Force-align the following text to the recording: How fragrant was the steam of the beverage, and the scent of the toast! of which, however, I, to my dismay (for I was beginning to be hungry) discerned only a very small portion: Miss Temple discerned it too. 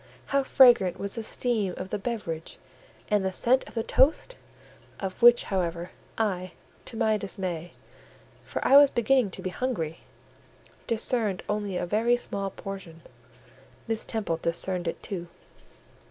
How 0.33 0.41
fragrant 0.41 0.99
was 0.99 1.13
the 1.13 1.21
steam 1.21 1.75
of 1.77 1.89
the 1.91 1.99
beverage, 1.99 2.57
and 3.11 3.23
the 3.23 3.31
scent 3.31 3.67
of 3.67 3.75
the 3.75 3.83
toast! 3.83 4.35
of 4.99 5.21
which, 5.21 5.43
however, 5.43 5.91
I, 6.17 6.53
to 6.85 6.97
my 6.97 7.17
dismay 7.17 7.73
(for 8.43 8.67
I 8.67 8.77
was 8.77 8.89
beginning 8.89 9.29
to 9.29 9.43
be 9.43 9.51
hungry) 9.51 9.99
discerned 10.87 11.43
only 11.47 11.77
a 11.77 11.85
very 11.85 12.15
small 12.15 12.49
portion: 12.49 13.01
Miss 13.87 14.03
Temple 14.03 14.37
discerned 14.37 14.87
it 14.87 15.03
too. 15.03 15.27